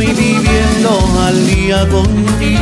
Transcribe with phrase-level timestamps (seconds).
[0.00, 0.90] estoy viviendo
[1.26, 2.60] al día contigo.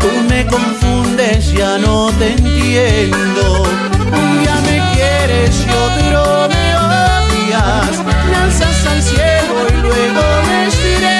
[0.00, 3.64] Tú me confundes, ya no te entiendo.
[4.12, 8.04] Un día me quieres y otro me odias.
[8.30, 11.12] Me alzas al cielo y luego me estrellas.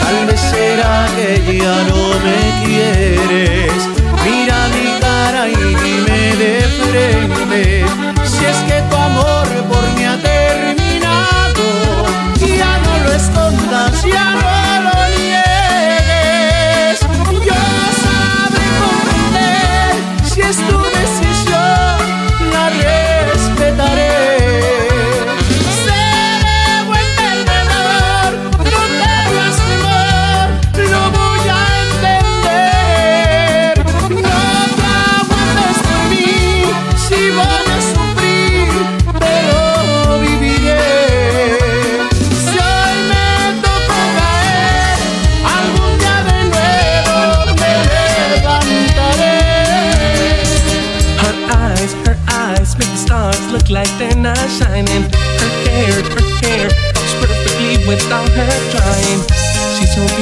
[0.00, 3.72] Tal vez será que ya no me quieres.
[4.24, 4.87] Mira mi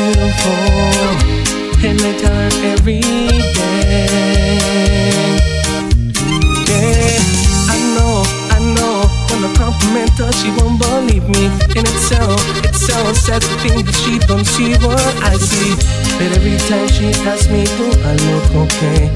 [0.06, 1.06] beautiful
[1.84, 4.06] and I done every day.
[6.68, 7.18] Yeah,
[7.74, 8.22] I know,
[8.54, 8.96] I know.
[9.30, 11.46] When I compliment her, she won't believe me.
[11.76, 12.20] And it's so,
[12.62, 15.74] it's so sad to think that she don't see what I see.
[16.18, 19.15] But every time she asks me, do I look okay?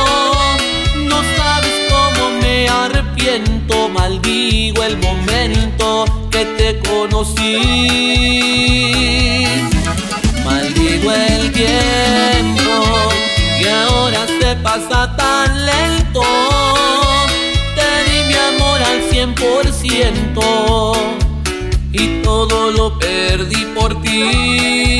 [3.31, 7.57] siento, maldigo el momento que te conocí.
[10.43, 12.71] Maldigo el tiempo
[13.61, 16.23] y ahora se pasa tan lento.
[17.75, 20.93] Te di mi amor al cien por ciento
[21.93, 24.90] y todo lo perdí por ti.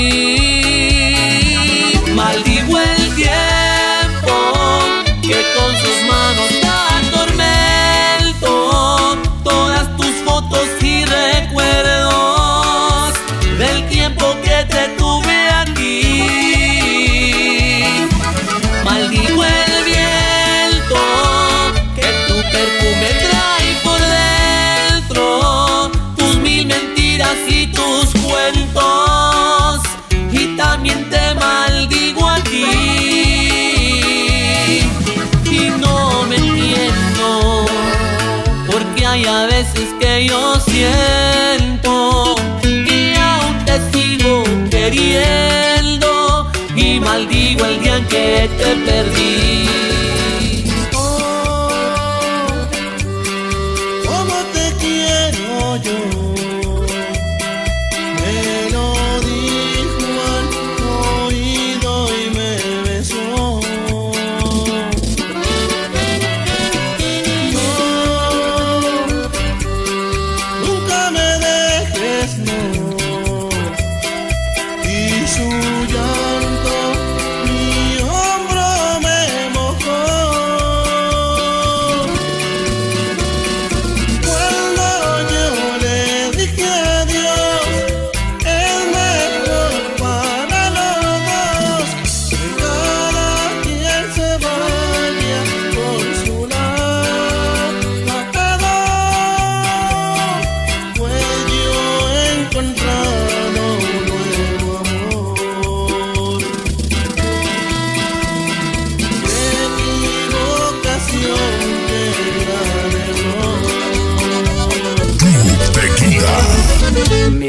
[40.28, 49.91] yo siento, que aún te sigo queriendo y maldigo el día en que te perdí.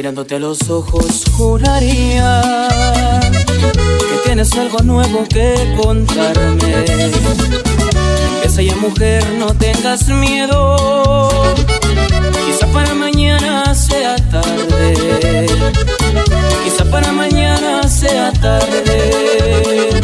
[0.02, 2.42] Mirándote a los ojos juraría
[2.90, 6.84] que tienes algo nuevo que contarme.
[8.34, 11.54] Empieza ya mujer, no tengas miedo.
[12.44, 15.46] Quizá para mañana sea tarde.
[16.64, 20.00] Quizá para mañana sea tarde.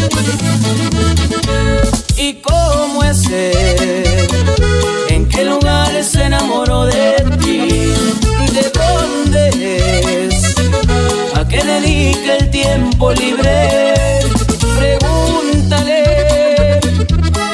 [2.17, 4.29] ¿Y cómo es él?
[5.09, 7.28] ¿En qué lugar se enamoró de ti?
[12.99, 14.25] tiempo libre,
[14.77, 16.81] pregúntale,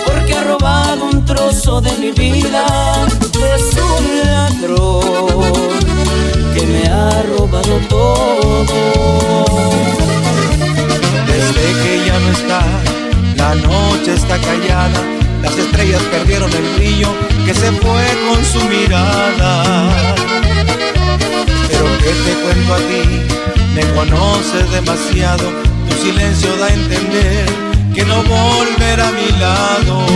[0.07, 2.65] porque ha robado un trozo de mi vida.
[3.55, 5.53] Es un ladrón
[6.55, 9.45] que me ha robado todo.
[11.27, 12.63] Desde que ya no está,
[13.37, 15.03] la noche está callada,
[15.43, 17.13] las estrellas perdieron el brillo
[17.45, 19.93] que se fue con su mirada.
[21.69, 23.05] Pero qué te cuento a ti
[23.75, 25.51] me conoces demasiado,
[25.89, 27.45] tu silencio da a entender
[27.93, 30.07] que no volverá a mi lado.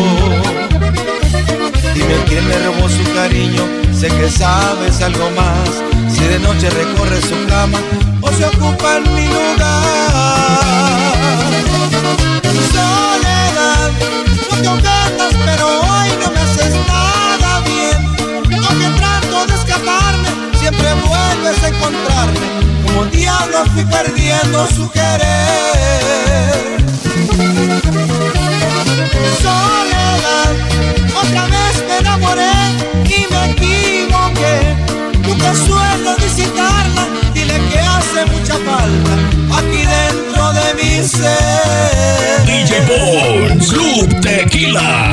[1.93, 5.69] Dime quién me robó su cariño, sé que sabes algo más.
[6.13, 7.79] Si de noche recorre su cama
[8.21, 9.69] o se ocupa en mi lugar.
[12.73, 13.91] Soledad,
[14.51, 17.99] no te ganas, pero hoy no me haces nada bien.
[18.69, 20.29] Aunque trato de escaparme,
[20.59, 22.58] siempre vuelves a encontrarme.
[22.89, 25.19] Como diablo fui perdiendo su querer.
[29.43, 30.53] Soledad,
[31.23, 32.53] otra vez me enamoré
[33.05, 34.77] y me equivoqué.
[35.23, 39.15] Nunca suelo visitarla, dile que hace mucha falta
[39.59, 42.45] aquí dentro de mi ser.
[42.47, 45.08] DJ Bones, Club Tequila.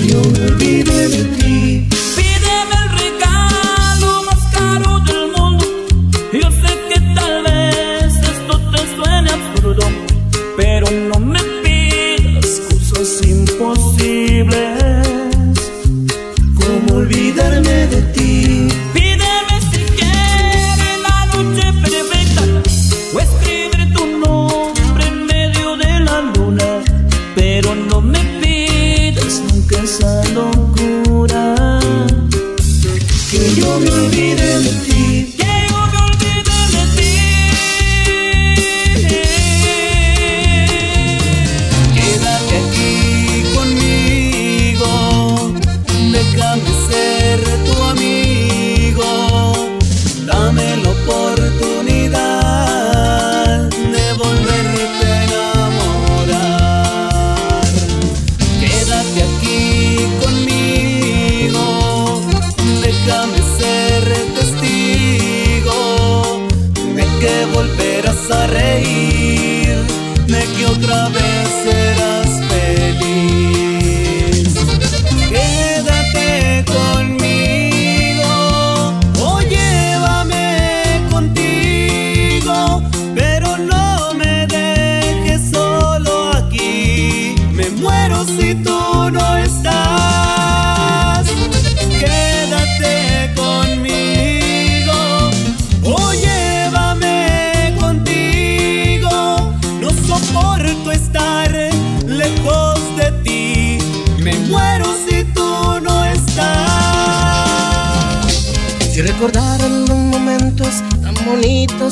[0.00, 0.99] Que me olvide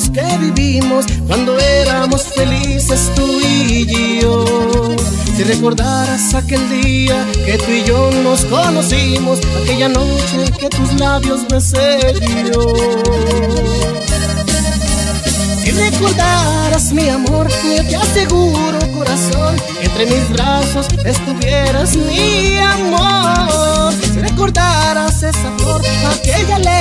[0.07, 4.95] que vivimos cuando éramos felices tú y yo.
[5.35, 11.41] Si recordaras aquel día que tú y yo nos conocimos, aquella noche que tus labios
[11.49, 12.13] besé
[12.53, 12.75] yo.
[15.63, 23.93] Si recordaras mi amor, yo te aseguro corazón, entre mis brazos estuvieras mi amor.
[23.93, 26.78] Si recordaras esa flor, aquella letra,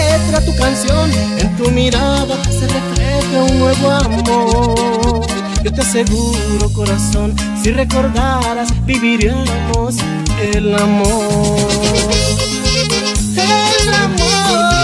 [0.49, 5.27] tu canción, en tu mirada se refleja un nuevo amor.
[5.63, 9.97] Yo te aseguro, corazón, si recordaras, viviríamos
[10.55, 11.69] el amor.
[13.37, 14.78] El amor.